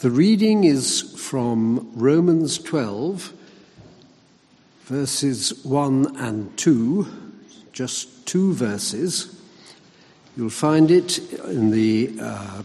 [0.00, 3.34] The reading is from Romans 12,
[4.84, 7.06] verses 1 and 2,
[7.74, 9.38] just two verses.
[10.38, 12.62] You'll find it in the uh,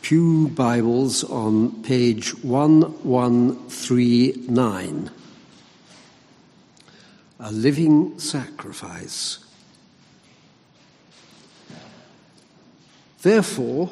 [0.00, 5.10] Pew Bibles on page 1139.
[7.40, 9.38] A living sacrifice.
[13.20, 13.90] Therefore,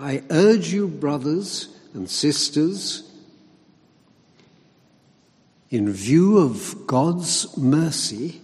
[0.00, 3.02] I urge you, brothers and sisters,
[5.68, 8.40] in view of God's mercy,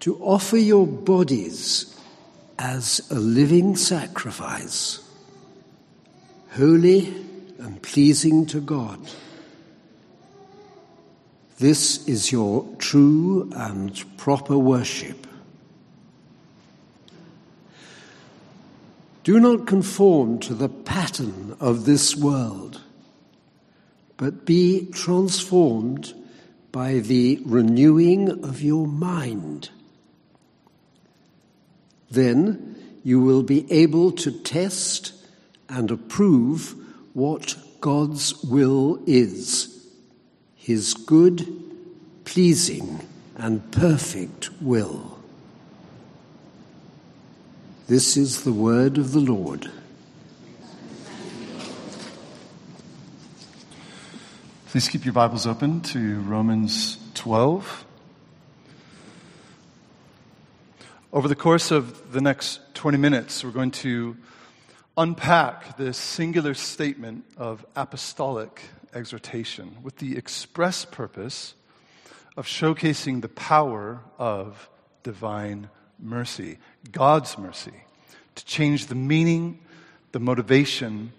[0.00, 1.94] to offer your bodies
[2.58, 5.06] as a living sacrifice,
[6.52, 7.08] holy
[7.58, 9.00] and pleasing to God.
[11.58, 15.26] This is your true and proper worship.
[19.24, 22.82] Do not conform to the pattern of this world,
[24.18, 26.12] but be transformed
[26.70, 29.70] by the renewing of your mind.
[32.10, 35.14] Then you will be able to test
[35.70, 36.74] and approve
[37.14, 39.88] what God's will is,
[40.54, 41.46] His good,
[42.26, 43.00] pleasing,
[43.36, 45.13] and perfect will.
[47.86, 49.70] This is the word of the Lord.
[54.68, 57.84] Please keep your Bibles open to Romans 12.
[61.12, 64.16] Over the course of the next 20 minutes, we're going to
[64.96, 68.62] unpack this singular statement of apostolic
[68.94, 71.52] exhortation with the express purpose
[72.34, 74.70] of showcasing the power of
[75.02, 75.68] divine
[76.04, 76.58] mercy,
[76.92, 77.72] God's mercy,
[78.34, 79.58] to change the meaning,
[80.12, 81.12] the motivation,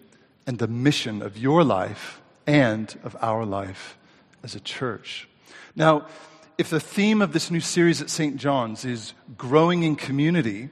[0.47, 3.97] and the mission of your life and of our life
[4.43, 5.27] as a church.
[5.75, 6.07] Now,
[6.57, 8.37] if the theme of this new series at St.
[8.37, 10.69] John's is growing in community,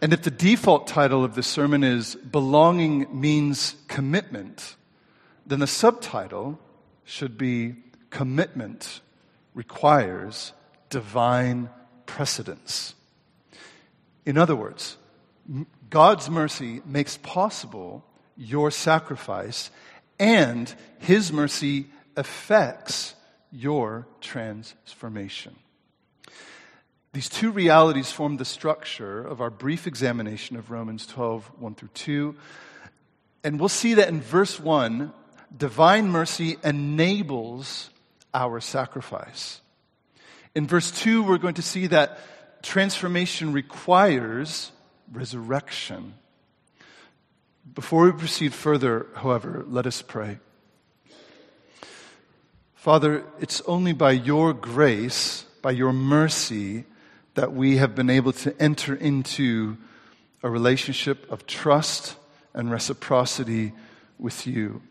[0.00, 4.76] and if the default title of the sermon is Belonging Means Commitment,
[5.44, 6.58] then the subtitle
[7.04, 7.74] should be
[8.08, 9.00] Commitment
[9.54, 10.52] Requires
[10.88, 11.68] Divine
[12.06, 12.94] Precedence.
[14.30, 14.96] In other words,
[15.90, 18.04] God's mercy makes possible
[18.36, 19.72] your sacrifice,
[20.20, 21.86] and His mercy
[22.16, 23.16] affects
[23.50, 25.56] your transformation.
[27.12, 31.88] These two realities form the structure of our brief examination of Romans 12, 1 through
[31.94, 32.36] 2.
[33.42, 35.12] And we'll see that in verse 1,
[35.56, 37.90] divine mercy enables
[38.32, 39.60] our sacrifice.
[40.54, 42.20] In verse 2, we're going to see that
[42.62, 44.72] transformation requires
[45.12, 46.14] resurrection.
[47.74, 50.38] Before we proceed further, however, let us pray.
[52.74, 56.84] Father, it's only by your grace, by your mercy,
[57.34, 59.76] that we have been able to enter into
[60.42, 62.16] a relationship of trust
[62.54, 63.72] and reciprocity
[64.18, 64.82] with you.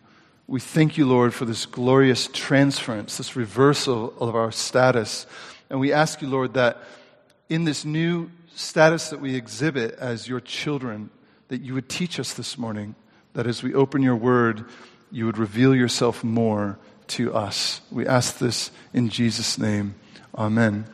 [0.47, 5.25] We thank you, Lord, for this glorious transference, this reversal of our status.
[5.69, 6.81] And we ask you, Lord, that
[7.49, 11.09] in this new status that we exhibit as your children,
[11.47, 12.95] that you would teach us this morning,
[13.33, 14.65] that as we open your word,
[15.11, 16.77] you would reveal yourself more
[17.07, 17.81] to us.
[17.91, 19.95] We ask this in Jesus' name.
[20.35, 20.85] Amen.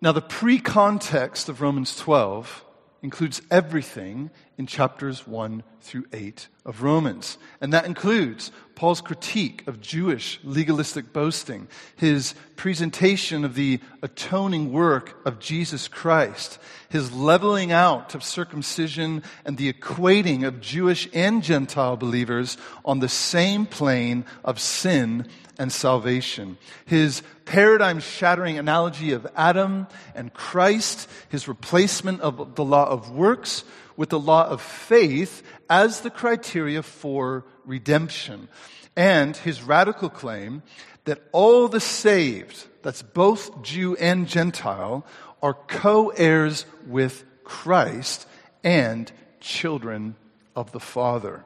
[0.00, 2.64] Now, the pre context of Romans 12
[3.02, 7.38] includes everything in chapters 1 through 8 of Romans.
[7.60, 15.20] And that includes Paul's critique of Jewish legalistic boasting, his presentation of the atoning work
[15.26, 21.96] of Jesus Christ, his leveling out of circumcision and the equating of Jewish and Gentile
[21.96, 25.26] believers on the same plane of sin
[25.58, 26.58] and salvation.
[26.84, 33.64] His paradigm shattering analogy of Adam and Christ, his replacement of the law of works
[33.96, 38.48] with the law of faith as the criteria for redemption.
[38.96, 40.62] And his radical claim
[41.04, 45.04] that all the saved, that's both Jew and Gentile,
[45.42, 48.26] are co heirs with Christ
[48.62, 49.10] and
[49.40, 50.16] children
[50.56, 51.44] of the Father.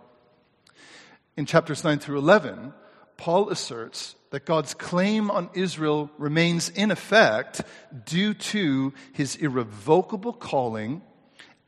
[1.37, 2.73] In chapters 9 through 11,
[3.19, 7.61] Paul asserts that God's claim on Israel remains in effect
[8.07, 11.03] due to his irrevocable calling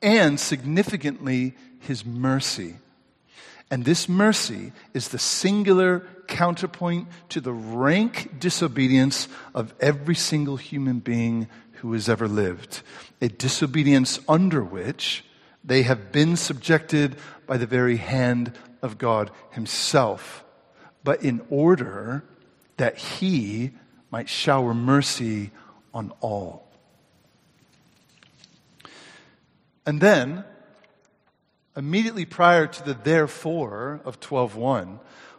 [0.01, 2.77] and significantly his mercy.
[3.71, 11.01] And this mercy is the singular counterpoint to the rank disobedience of every single human
[11.01, 12.83] being who has ever lived.
[13.21, 15.25] A disobedience under which
[15.65, 17.17] They have been subjected
[17.47, 18.53] by the very hand
[18.83, 20.45] of God Himself,
[21.05, 22.25] but in order
[22.77, 23.73] that He
[24.11, 25.51] might shower mercy
[25.95, 26.69] on all.
[29.87, 30.45] And then,
[31.77, 34.99] immediately prior to the therefore of 12.1,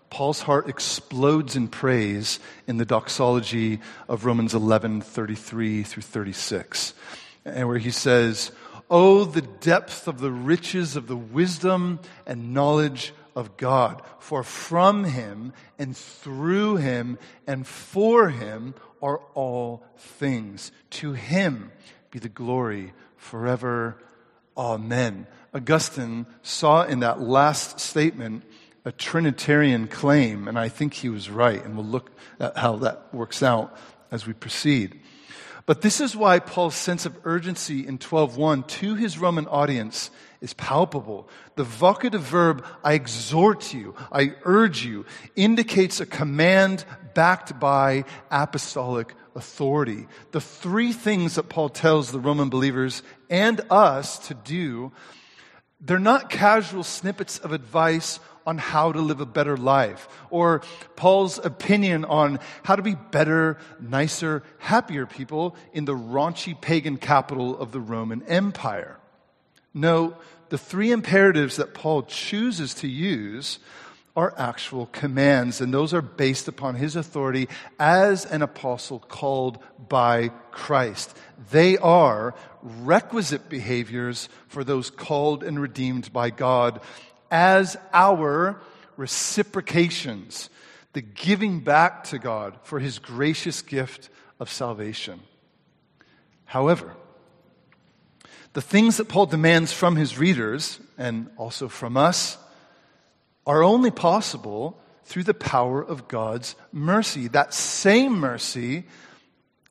[0.10, 3.80] Paul's heart explodes in praise in the doxology
[4.10, 6.94] of Romans 11:33 through 36,
[7.46, 8.52] and where he says,
[8.90, 14.02] "Oh, the depth of the riches of the wisdom and knowledge of God!
[14.20, 17.18] For from him and through him
[17.48, 20.72] and for him are all things.
[20.92, 21.72] To him
[22.12, 23.98] be the glory forever.
[24.58, 28.44] Amen." Augustine saw in that last statement
[28.86, 33.14] a Trinitarian claim, and I think he was right, and we'll look at how that
[33.14, 33.78] works out
[34.12, 35.00] as we proceed.
[35.66, 40.10] But this is why Paul's sense of urgency in 12.1 to his Roman audience
[40.42, 41.30] is palpable.
[41.56, 45.06] The vocative verb, I exhort you, I urge you,
[45.36, 46.84] indicates a command
[47.14, 50.08] backed by apostolic authority.
[50.32, 54.92] The three things that Paul tells the Roman believers and us to do,
[55.80, 60.62] they're not casual snippets of advice on how to live a better life, or
[60.96, 67.58] Paul's opinion on how to be better, nicer, happier people in the raunchy pagan capital
[67.58, 69.01] of the Roman Empire.
[69.74, 70.16] No,
[70.50, 73.60] the three imperatives that Paul chooses to use
[74.16, 77.48] are actual commands, and those are based upon his authority
[77.80, 81.16] as an apostle called by Christ.
[81.52, 86.82] They are requisite behaviors for those called and redeemed by God
[87.30, 88.62] as our
[88.98, 90.50] reciprocations,
[90.92, 94.10] the giving back to God for his gracious gift
[94.40, 95.22] of salvation.
[96.44, 96.94] However,
[98.54, 102.38] the things that Paul demands from his readers and also from us
[103.46, 107.28] are only possible through the power of God's mercy.
[107.28, 108.86] That same mercy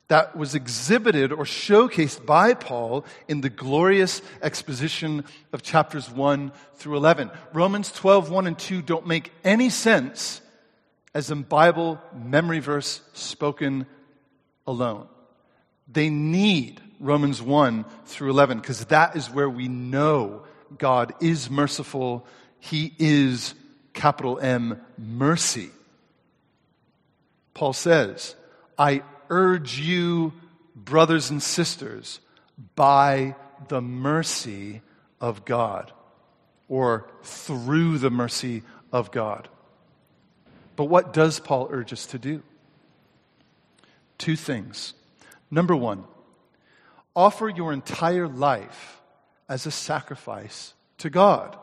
[0.07, 5.23] that was exhibited or showcased by Paul in the glorious exposition
[5.53, 7.31] of chapters 1 through 11.
[7.53, 10.41] Romans 12, 1 and 2 don't make any sense
[11.13, 13.85] as a Bible memory verse spoken
[14.67, 15.07] alone.
[15.87, 20.43] They need Romans 1 through 11 because that is where we know
[20.77, 22.25] God is merciful.
[22.59, 23.55] He is
[23.93, 25.71] capital M mercy.
[27.53, 28.35] Paul says,
[28.77, 30.33] I urge you,
[30.75, 32.19] brothers and sisters,
[32.75, 33.35] by
[33.67, 34.81] the mercy
[35.19, 35.91] of God,
[36.69, 39.49] or through the mercy of God.
[40.75, 42.43] But what does Paul urge us to do?
[44.17, 44.93] Two things.
[45.49, 46.05] Number one,
[47.15, 49.01] offer your entire life
[49.49, 51.57] as a sacrifice to God.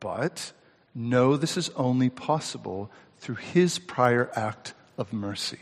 [0.00, 0.52] But
[0.94, 5.60] know this is only possible through his prior act of mercy.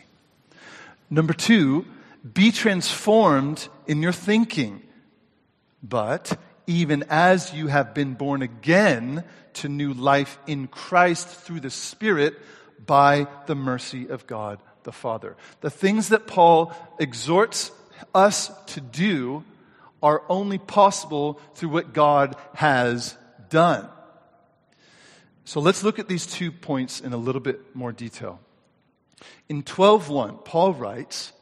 [1.10, 1.86] Number two,
[2.34, 4.82] be transformed in your thinking.
[5.82, 11.70] But even as you have been born again to new life in Christ through the
[11.70, 12.34] Spirit
[12.84, 15.36] by the mercy of God the Father.
[15.60, 17.70] The things that Paul exhorts
[18.14, 19.44] us to do
[20.02, 23.16] are only possible through what God has
[23.48, 23.88] done.
[25.44, 28.40] So let's look at these two points in a little bit more detail.
[29.48, 31.32] In 12:1, Paul writes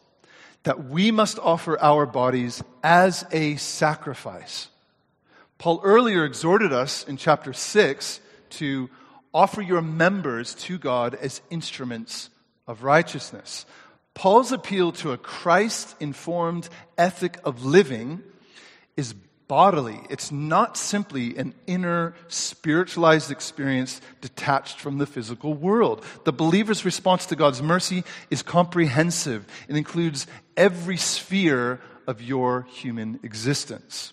[0.63, 4.69] that we must offer our bodies as a sacrifice.
[5.59, 8.21] Paul earlier exhorted us in chapter 6
[8.51, 8.91] to
[9.33, 12.31] offer your members to God as instruments
[12.67, 13.67] of righteousness.
[14.15, 18.23] Paul's appeal to a Christ informed ethic of living
[18.97, 19.15] is
[19.49, 20.01] bodily.
[20.09, 26.05] It's not simply an inner spiritualized experience detached from the physical world.
[26.25, 29.47] The believer's response to God's mercy is comprehensive.
[29.69, 34.13] It includes every sphere of your human existence.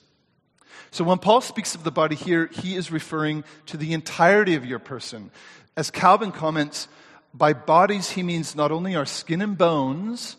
[0.90, 4.66] So when Paul speaks of the body here, he is referring to the entirety of
[4.66, 5.32] your person.
[5.78, 6.90] As Calvin comments,
[7.34, 10.36] by bodies he means not only our skin and bones,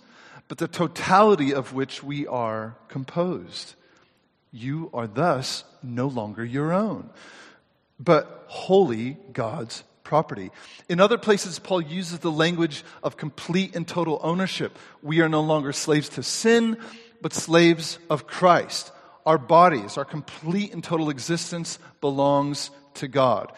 [0.48, 3.74] but the totality of which we are composed.
[4.50, 7.08] You are thus no longer your own,
[7.98, 10.50] but wholly God's property.
[10.90, 14.78] In other places, Paul uses the language of complete and total ownership.
[15.02, 16.76] We are no longer slaves to sin,
[17.22, 18.92] but slaves of Christ.
[19.24, 23.52] Our bodies, our complete and total existence belongs to God.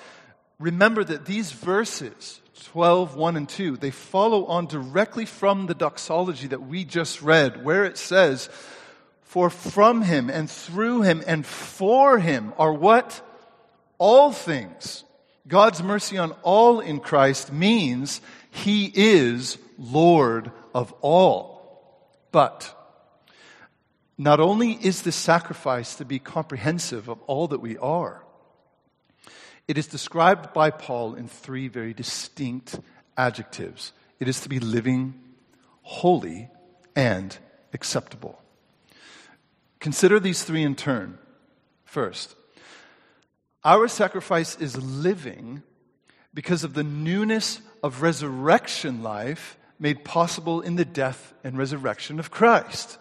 [0.61, 6.47] Remember that these verses, 12, 1 and 2, they follow on directly from the doxology
[6.49, 8.49] that we just read, where it says,
[9.23, 13.21] For from him and through him and for him are what?
[13.99, 15.05] All things.
[15.47, 18.21] God's mercy on all in Christ means
[18.51, 22.09] he is Lord of all.
[22.33, 22.75] But
[24.17, 28.24] not only is this sacrifice to be comprehensive of all that we are,
[29.67, 32.79] it is described by Paul in three very distinct
[33.17, 33.93] adjectives.
[34.21, 35.15] It is to be living,
[35.83, 36.51] holy,
[36.95, 37.37] and
[37.73, 38.41] acceptable.
[39.81, 41.19] Consider these three in turn.
[41.85, 42.37] First,
[43.65, 45.63] our sacrifice is living
[46.33, 52.31] because of the newness of resurrection life made possible in the death and resurrection of
[52.31, 52.99] Christ.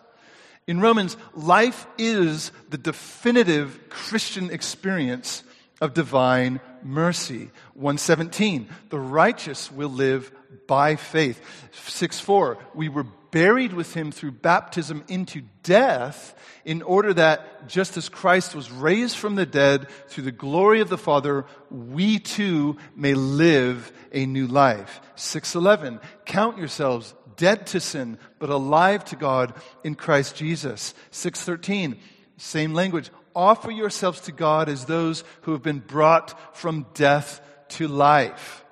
[0.68, 5.44] In Romans, life is the definitive Christian experience
[5.84, 7.52] of divine mercy.
[7.74, 10.32] 117, the righteous will live
[10.66, 11.42] by faith.
[11.74, 17.98] 6 4, we were buried with him through baptism into death, in order that just
[17.98, 22.78] as Christ was raised from the dead through the glory of the Father, we too
[22.96, 25.02] may live a new life.
[25.16, 30.94] 611, count yourselves dead to sin, but alive to God in Christ Jesus.
[31.12, 32.00] 613,
[32.38, 33.10] same language.
[33.36, 38.64] Offer yourselves to God as those who have been brought from death to life.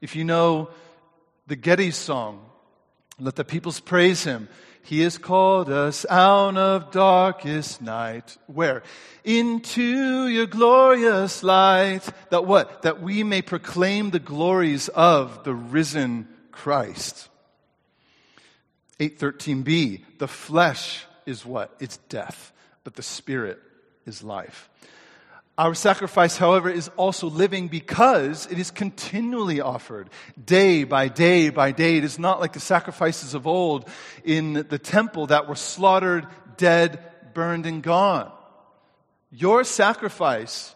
[0.00, 0.70] If you know
[1.46, 2.44] the Getty song,
[3.18, 4.48] let the peoples praise him.
[4.82, 8.38] He has called us out of darkest night.
[8.46, 8.82] Where?
[9.22, 12.08] Into your glorious light.
[12.30, 12.82] That what?
[12.82, 17.28] That we may proclaim the glories of the risen Christ.
[18.98, 21.74] 813b, the flesh is what?
[21.80, 23.60] It's death, but the spirit
[24.08, 24.68] is life.
[25.56, 30.08] Our sacrifice, however, is also living because it is continually offered
[30.42, 31.96] day by day by day.
[31.96, 33.88] It is not like the sacrifices of old
[34.24, 37.00] in the temple that were slaughtered, dead,
[37.34, 38.30] burned, and gone.
[39.30, 40.74] Your sacrifice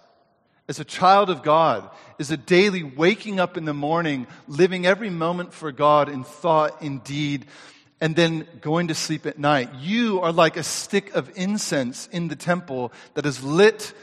[0.69, 5.11] as a child of God is a daily waking up in the morning, living every
[5.11, 7.47] moment for God in thought, in deed,
[8.03, 9.73] and then going to sleep at night.
[9.79, 13.95] You are like a stick of incense in the temple that is lit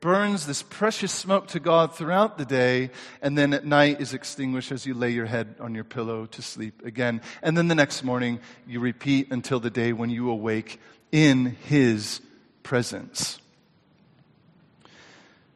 [0.00, 4.70] burns this precious smoke to God throughout the day, and then at night is extinguished
[4.70, 7.20] as you lay your head on your pillow to sleep again.
[7.42, 12.20] And then the next morning, you repeat until the day when you awake in His
[12.62, 13.40] presence.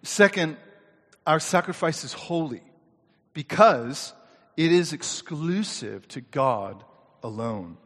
[0.03, 0.57] Second,
[1.25, 2.63] our sacrifice is holy
[3.33, 4.13] because
[4.57, 6.83] it is exclusive to God
[7.23, 7.77] alone.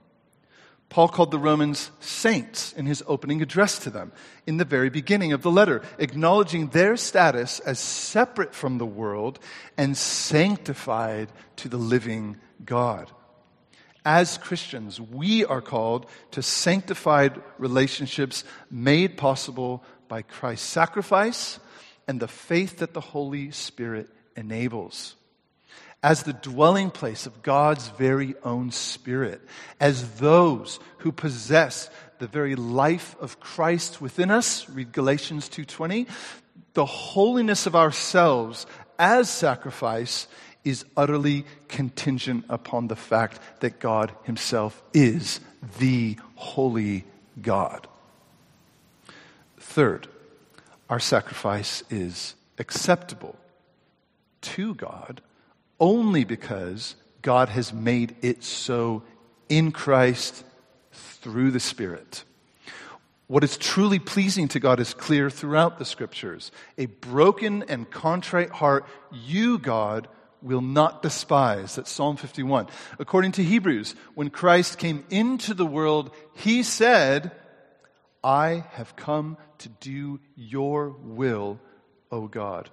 [0.89, 4.13] Paul called the Romans saints in his opening address to them
[4.47, 9.39] in the very beginning of the letter, acknowledging their status as separate from the world
[9.77, 13.11] and sanctified to the living God.
[14.05, 21.59] As Christians, we are called to sanctified relationships made possible by Christ's sacrifice
[22.07, 25.17] and the faith that the Holy Spirit enables
[26.07, 29.43] as the dwelling place of God's very own Spirit,
[29.81, 36.07] as those who possess the very life of Christ within us, read Galatians 2.20,
[36.75, 38.67] the holiness of ourselves
[39.01, 40.29] as sacrifice
[40.63, 45.41] is utterly contingent upon the fact that God himself is
[45.81, 47.05] the holy
[47.43, 47.89] God.
[49.59, 50.07] Third,
[50.89, 53.35] our sacrifice is acceptable
[54.43, 55.21] to God
[55.79, 59.03] only because God has made it so
[59.49, 60.45] in Christ
[60.93, 62.25] through the Spirit.
[63.29, 66.53] What is truly pleasing to God is clear throughout the scriptures.
[66.79, 70.07] A broken and contrite heart, you, God,
[70.43, 71.75] will not despise.
[71.75, 72.69] That's Psalm 51.
[73.01, 77.33] According to Hebrews, when Christ came into the world, he said,
[78.23, 81.59] I have come to do your will,
[82.13, 82.71] O God.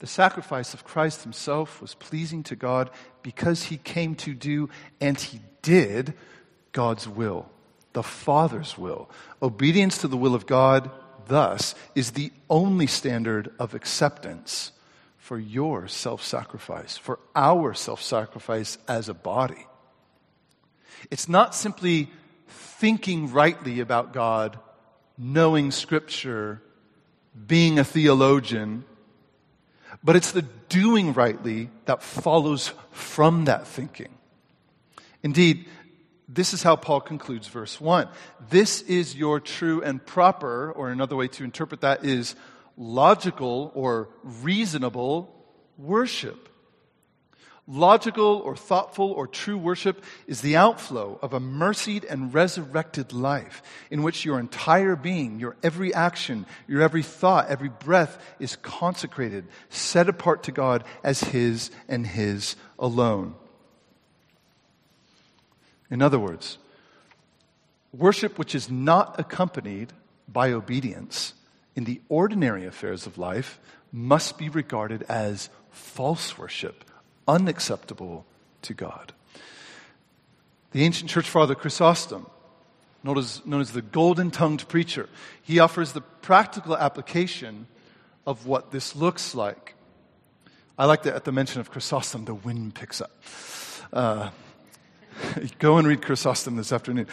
[0.00, 2.90] The sacrifice of Christ himself was pleasing to God
[3.22, 6.14] because he came to do, and he did,
[6.72, 7.50] God's will,
[7.92, 9.10] the Father's will.
[9.42, 10.90] Obedience to the will of God,
[11.28, 14.72] thus, is the only standard of acceptance
[15.18, 19.66] for your self sacrifice, for our self sacrifice as a body.
[21.10, 22.10] It's not simply
[22.48, 24.58] thinking rightly about God,
[25.18, 26.62] knowing Scripture,
[27.46, 28.84] being a theologian,
[30.02, 34.14] but it's the doing rightly that follows from that thinking.
[35.22, 35.66] Indeed,
[36.28, 38.08] this is how Paul concludes verse 1.
[38.50, 42.36] This is your true and proper, or another way to interpret that is
[42.76, 45.34] logical or reasonable
[45.76, 46.49] worship.
[47.66, 53.62] Logical or thoughtful or true worship is the outflow of a mercied and resurrected life
[53.90, 59.46] in which your entire being, your every action, your every thought, every breath is consecrated,
[59.68, 63.34] set apart to God as His and His alone.
[65.90, 66.58] In other words,
[67.92, 69.92] worship which is not accompanied
[70.26, 71.34] by obedience
[71.74, 73.60] in the ordinary affairs of life
[73.92, 76.84] must be regarded as false worship,
[77.26, 78.24] unacceptable
[78.62, 79.12] to God.
[80.72, 82.26] The ancient church father Chrysostom,
[83.02, 85.08] known as, known as the golden tongued preacher,
[85.42, 87.66] he offers the practical application
[88.26, 89.74] of what this looks like.
[90.78, 93.10] I like that at the mention of Chrysostom, the wind picks up.
[93.92, 94.30] Uh,
[95.58, 97.06] go and read Chrysostom this afternoon.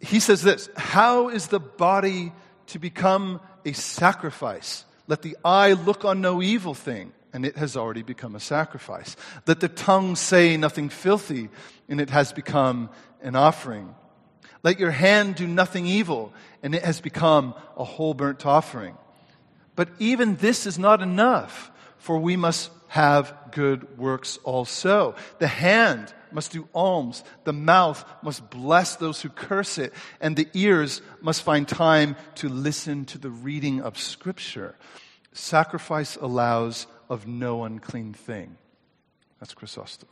[0.00, 2.32] He says this How is the body
[2.68, 4.84] to become a sacrifice?
[5.06, 9.16] Let the eye look on no evil thing, and it has already become a sacrifice.
[9.46, 11.48] Let the tongue say nothing filthy,
[11.88, 12.90] and it has become
[13.22, 13.94] an offering.
[14.62, 16.32] Let your hand do nothing evil,
[16.62, 18.96] and it has become a whole burnt offering.
[19.76, 25.14] But even this is not enough, for we must have good works also.
[25.38, 30.48] The hand must do alms, the mouth must bless those who curse it, and the
[30.54, 34.74] ears must find time to listen to the reading of Scripture.
[35.32, 38.56] Sacrifice allows of no unclean thing.
[39.40, 40.08] That's Chrysostom.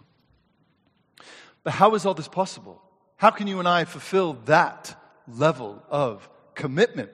[1.62, 2.80] But how is all this possible?
[3.16, 7.10] How can you and I fulfill that level of commitment,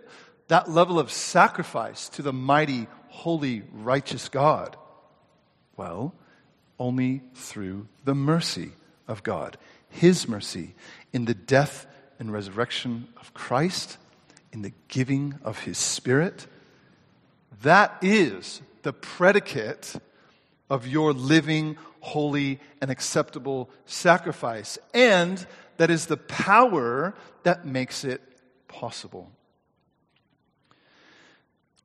[0.48, 4.76] that level of sacrifice to the mighty, holy, righteous God?
[5.76, 6.14] Well,
[6.78, 8.72] only through the mercy
[9.08, 9.56] of God,
[9.88, 10.74] His mercy
[11.12, 11.86] in the death
[12.18, 13.96] and resurrection of Christ,
[14.52, 16.46] in the giving of His Spirit.
[17.62, 19.94] That is the predicate
[20.68, 24.78] of your living, holy, and acceptable sacrifice.
[24.94, 25.44] And
[25.76, 28.22] that is the power that makes it
[28.68, 29.30] possible.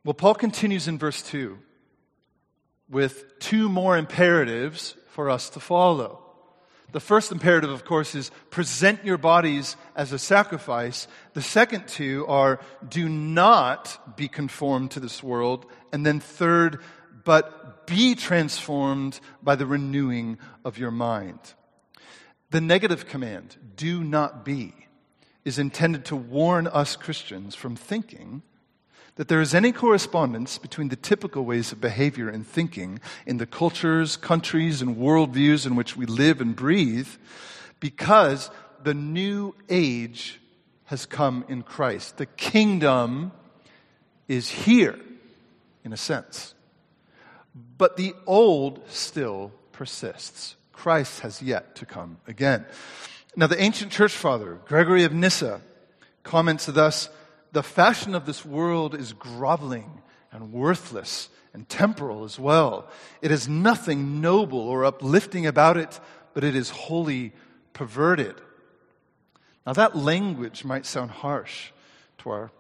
[0.04, 1.58] Well, Paul continues in verse 2
[2.90, 6.27] with two more imperatives for us to follow.
[6.94, 11.08] The first imperative, of course, is present your bodies as a sacrifice.
[11.34, 15.66] The second two are do not be conformed to this world.
[15.92, 16.82] And then third,
[17.26, 21.40] but be transformed by the renewing of your mind.
[22.52, 24.74] The negative command, do not be,
[25.44, 28.44] is intended to warn us Christians from thinking
[29.18, 33.48] that there is any correspondence between the typical ways of behavior and thinking in the
[33.48, 37.10] cultures, countries, and worldviews in which we live and breathe
[37.80, 38.50] because
[38.84, 40.40] the new age
[40.86, 42.18] has come in Christ.
[42.18, 43.32] The kingdom
[44.28, 45.00] is here,
[45.84, 46.54] in a sense.
[47.78, 50.56] But the old still persists.
[50.72, 52.66] Christ has yet to come again.
[53.36, 55.62] Now, the ancient church father, Gregory of Nyssa,
[56.24, 57.10] comments thus
[57.58, 62.88] the fashion of this world is groveling and worthless and temporal as well.
[63.20, 66.00] It has nothing noble or uplifting about it,
[66.36, 67.34] but it is wholly
[67.74, 68.36] perverted.
[69.66, 71.72] Now, that language might sound harsh
[72.20, 72.52] to our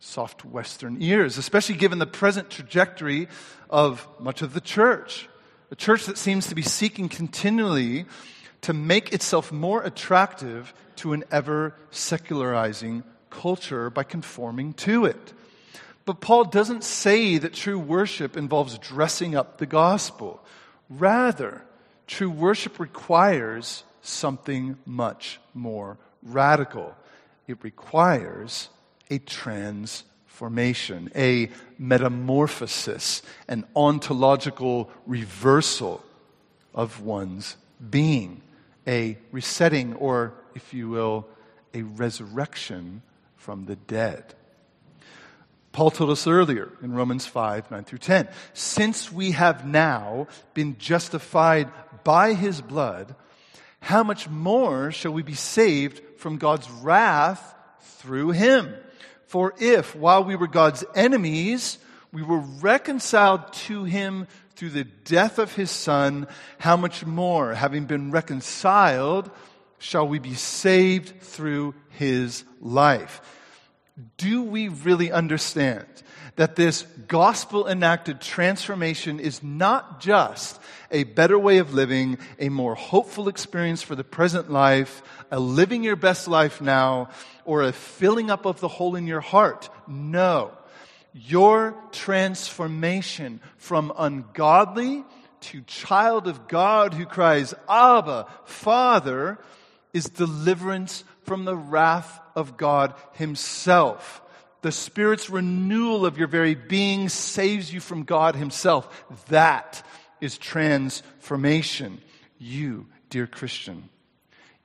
[0.00, 3.28] soft Western ears, especially given the present trajectory
[3.70, 5.28] of much of the church.
[5.70, 8.06] A church that seems to be seeking continually
[8.62, 13.04] to make itself more attractive to an ever secularizing
[13.40, 15.32] culture by conforming to it.
[16.04, 20.42] But Paul doesn't say that true worship involves dressing up the gospel.
[20.90, 21.62] Rather,
[22.06, 26.94] true worship requires something much more radical.
[27.46, 28.68] It requires
[29.10, 36.02] a transformation, a metamorphosis, an ontological reversal
[36.74, 37.56] of one's
[37.90, 38.42] being,
[38.86, 41.26] a resetting, or, if you will,
[41.74, 43.02] a resurrection
[43.42, 44.34] from the dead.
[45.72, 50.78] Paul told us earlier in Romans 5, 9 through 10, since we have now been
[50.78, 51.68] justified
[52.04, 53.16] by his blood,
[53.80, 58.74] how much more shall we be saved from God's wrath through him?
[59.26, 61.78] For if, while we were God's enemies,
[62.12, 66.28] we were reconciled to him through the death of his son,
[66.58, 69.30] how much more, having been reconciled,
[69.82, 73.20] shall we be saved through his life.
[74.16, 75.86] Do we really understand
[76.36, 80.60] that this gospel enacted transformation is not just
[80.92, 85.82] a better way of living, a more hopeful experience for the present life, a living
[85.82, 87.08] your best life now,
[87.44, 89.68] or a filling up of the hole in your heart?
[89.88, 90.52] No.
[91.12, 95.04] Your transformation from ungodly
[95.40, 99.38] to child of God who cries, Abba, Father,
[99.92, 104.22] is deliverance from the wrath of God Himself.
[104.62, 109.04] The Spirit's renewal of your very being saves you from God Himself.
[109.28, 109.82] That
[110.20, 112.00] is transformation.
[112.38, 113.88] You, dear Christian,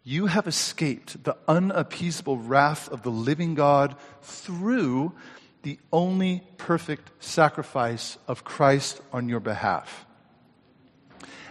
[0.03, 5.11] you have escaped the unappeasable wrath of the living God through
[5.63, 10.06] the only perfect sacrifice of Christ on your behalf.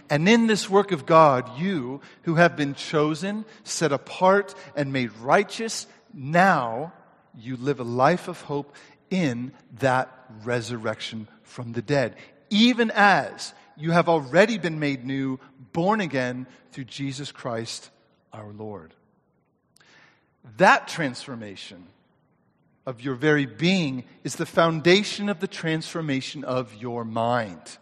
[0.09, 5.11] And in this work of God, you who have been chosen, set apart, and made
[5.17, 6.93] righteous, now
[7.35, 8.75] you live a life of hope
[9.09, 10.11] in that
[10.43, 12.15] resurrection from the dead.
[12.49, 15.39] Even as you have already been made new,
[15.73, 17.89] born again through Jesus Christ
[18.33, 18.93] our Lord.
[20.57, 21.87] That transformation
[22.85, 27.77] of your very being is the foundation of the transformation of your mind.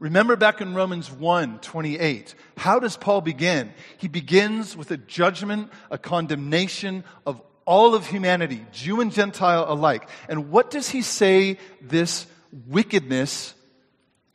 [0.00, 3.72] Remember back in Romans 1 28, how does Paul begin?
[3.98, 10.08] He begins with a judgment, a condemnation of all of humanity, Jew and Gentile alike.
[10.28, 12.26] And what does he say this
[12.66, 13.54] wickedness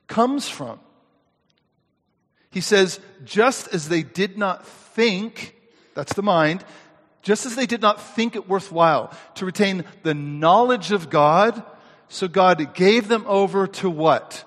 [0.07, 0.79] comes from?
[2.51, 5.55] He says, just as they did not think,
[5.95, 6.63] that's the mind,
[7.23, 11.63] just as they did not think it worthwhile to retain the knowledge of God,
[12.09, 14.43] so God gave them over to what?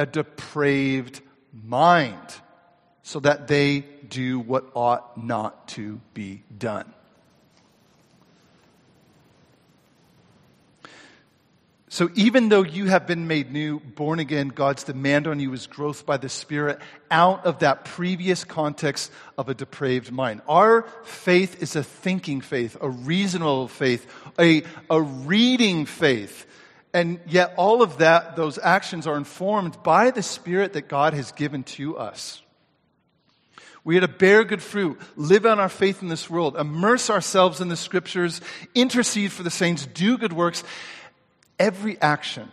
[0.00, 1.20] A depraved
[1.52, 2.16] mind,
[3.02, 6.90] so that they do what ought not to be done.
[11.90, 15.66] So even though you have been made new, born again, God's demand on you is
[15.66, 16.78] growth by the Spirit
[17.10, 20.40] out of that previous context of a depraved mind.
[20.48, 24.06] Our faith is a thinking faith, a reasonable faith,
[24.38, 26.46] a, a reading faith.
[26.92, 31.32] And yet all of that, those actions are informed by the Spirit that God has
[31.32, 32.42] given to us.
[33.84, 37.60] We are to bear good fruit, live out our faith in this world, immerse ourselves
[37.60, 38.40] in the scriptures,
[38.74, 40.64] intercede for the saints, do good works,
[41.58, 42.50] every action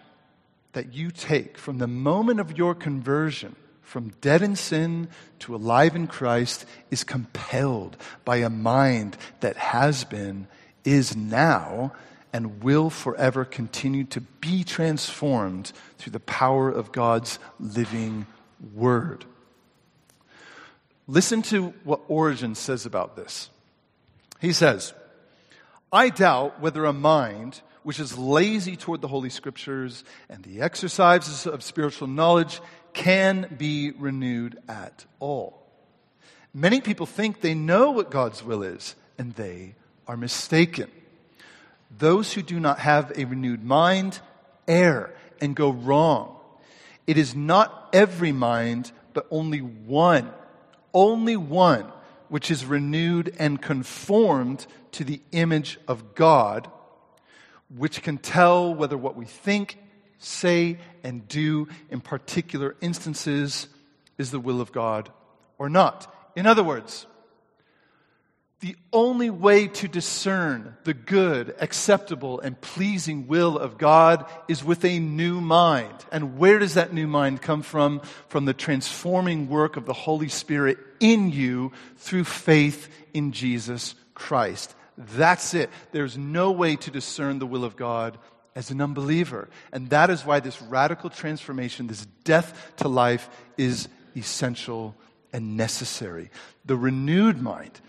[0.73, 3.56] that you take from the moment of your conversion
[3.88, 5.08] from dead in sin
[5.39, 7.95] to alive in Christ is compelled
[8.26, 10.47] by a mind that has been,
[10.84, 11.93] is now,
[12.34, 18.28] and will forever continue to be transformed through the power of God's living
[18.74, 19.26] Word.
[21.08, 23.50] Listen to what Origen says about this.
[24.42, 24.94] He says,
[25.92, 31.48] I doubt whether a mind which is lazy toward the Holy Scriptures and the exercises
[31.48, 32.60] of spiritual knowledge
[32.94, 35.66] can be renewed at all.
[36.54, 39.76] Many people think they know what God's will is, and they
[40.08, 40.90] are mistaken.
[41.95, 44.19] Those who do not have a renewed mind
[44.67, 46.36] err and go wrong.
[47.06, 50.32] It is not every mind, but only one,
[50.93, 51.91] only one,
[52.30, 56.69] which is renewed and conformed to the image of God
[57.76, 59.78] which can tell whether what we think,
[60.19, 63.67] say, and do in particular instances
[64.17, 65.12] is the will of God
[65.58, 66.13] or not.
[66.36, 67.06] In other words,
[68.60, 74.84] the only way to discern the good, acceptable, and pleasing will of God is with
[74.84, 75.93] a new mind.
[76.12, 78.02] And where does that new mind come from?
[78.30, 84.74] From the transforming work of the Holy Spirit in you through faith in Jesus Christ.
[84.98, 85.70] That's it.
[85.91, 88.17] There's no way to discern the will of God
[88.56, 89.50] as an unbeliever.
[89.72, 94.96] And that is why this radical transformation, this death to life, is essential
[95.32, 96.32] and necessary.
[96.65, 97.80] The renewed mind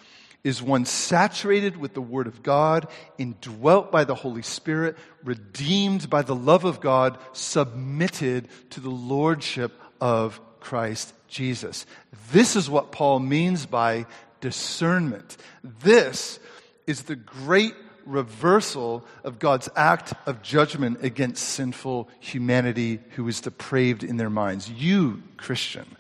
[0.48, 6.22] is one saturated with the Word of God, indwelt by the Holy Spirit, redeemed by
[6.22, 11.84] the love of God, submitted to the Lordship of Christ Jesus.
[12.32, 14.06] This is what Paul means by
[14.40, 15.36] discernment.
[15.62, 16.40] This
[16.86, 17.74] is the great
[18.06, 24.70] reversal of God's act of judgment against sinful humanity who is depraved in their minds.
[24.70, 25.94] You, Christian,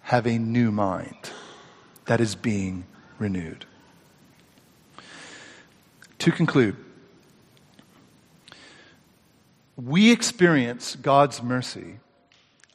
[0.00, 1.30] have a new mind
[2.06, 2.86] that is being
[3.18, 3.64] renewed.
[6.20, 6.76] To conclude,
[9.76, 12.00] we experience God's mercy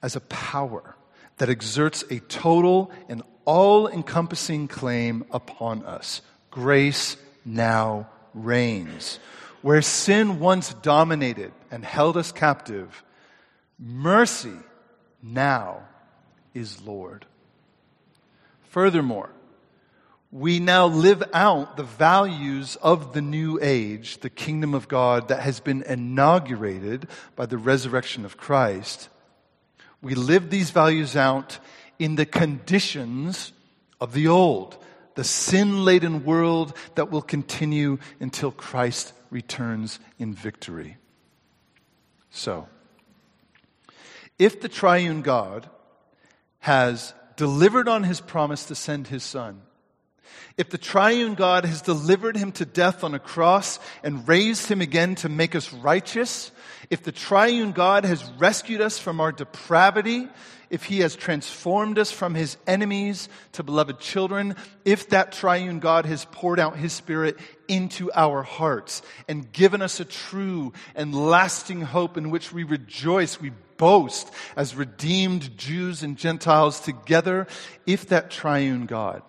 [0.02, 0.96] as a power
[1.38, 9.20] that exerts a total and all encompassing claim upon us grace now reigns.
[9.62, 13.04] Where sin once dominated and held us captive,
[13.80, 14.54] mercy
[15.22, 15.84] now
[16.54, 17.26] is Lord.
[18.70, 19.30] Furthermore,
[20.34, 25.42] we now live out the values of the new age, the kingdom of God that
[25.42, 29.10] has been inaugurated by the resurrection of Christ.
[30.02, 31.60] We live these values out
[32.00, 33.54] in the conditions
[34.02, 34.76] of the old,
[35.14, 40.98] the sin laden world that will continue until Christ returns in victory.
[42.32, 42.68] So,
[44.40, 45.70] if the triune God
[46.58, 49.62] has delivered on his promise to send his son,
[50.58, 54.82] if the triune God has delivered him to death on a cross and raised him
[54.82, 56.52] again to make us righteous,
[56.90, 60.28] if the triune God has rescued us from our depravity,
[60.70, 66.06] if he has transformed us from his enemies to beloved children, if that triune God
[66.06, 71.82] has poured out his spirit into our hearts and given us a true and lasting
[71.82, 77.48] hope in which we rejoice, we boast as redeemed Jews and Gentiles together,
[77.86, 79.24] if that triune God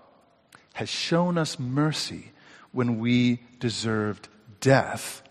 [0.74, 2.32] has shown us mercy
[2.72, 4.28] when we deserved
[4.60, 5.22] death,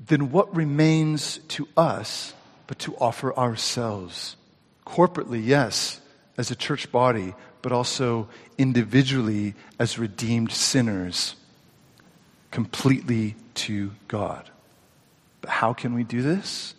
[0.00, 2.34] then what remains to us
[2.66, 4.36] but to offer ourselves?
[4.86, 6.00] Corporately, yes,
[6.36, 11.36] as a church body, but also individually as redeemed sinners,
[12.50, 14.48] completely to God.
[15.42, 16.74] But how can we do this?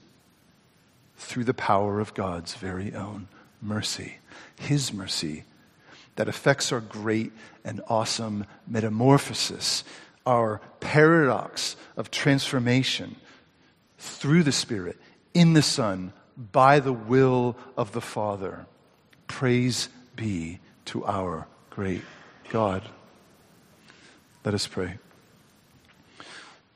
[1.18, 3.28] Through the power of God's very own
[3.62, 4.18] mercy,
[4.56, 5.44] His mercy
[6.16, 7.32] that affects our great
[7.64, 9.84] and awesome metamorphosis,
[10.26, 13.16] our paradox of transformation
[13.98, 14.98] through the Spirit,
[15.34, 16.14] in the Son,
[16.52, 18.66] by the will of the Father.
[19.28, 22.04] Praise be to our great
[22.50, 22.84] God.
[24.44, 24.98] Let us pray.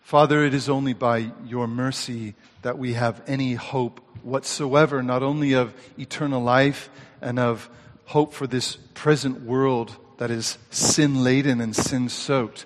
[0.01, 5.53] Father, it is only by your mercy that we have any hope whatsoever, not only
[5.53, 6.89] of eternal life
[7.21, 7.69] and of
[8.09, 12.65] hope for this present world that is sin laden and sin soaked.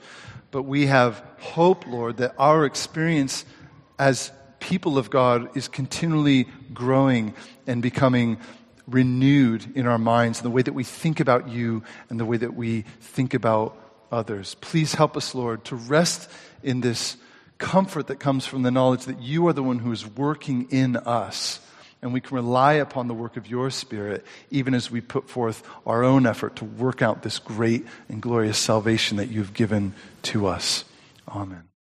[0.51, 3.43] But we have hope, Lord, that our experience
[3.99, 7.33] as people of God is continually growing
[7.67, 8.37] and becoming
[8.87, 12.37] renewed in our minds in the way that we think about you and the way
[12.37, 13.77] that we think about
[14.13, 14.55] others.
[14.61, 16.31] Please help us, Lord, to rest
[16.63, 17.17] in this
[17.57, 20.95] comfort that comes from the knowledge that you are the one who is working in
[20.95, 21.59] us
[22.03, 25.63] and we can rely upon the work of your Spirit even as we put forth
[25.87, 30.45] our own effort to work out this great and glorious salvation that you've given to
[30.45, 30.83] us.
[31.27, 31.72] Amen.